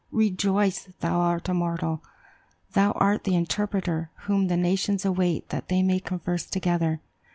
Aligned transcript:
Rejoice, 0.09 0.85
thou 1.01 1.19
art 1.19 1.47
immortal! 1.47 1.97
for 2.65 2.73
thou 2.73 2.91
art 2.93 3.23
the 3.23 3.35
interpreter 3.35 4.09
whom 4.21 4.47
the 4.47 4.57
nations 4.57 5.05
await 5.05 5.49
that 5.49 5.67
they 5.67 5.83
may 5.83 5.99
converse 5.99 6.47
together. 6.47 7.01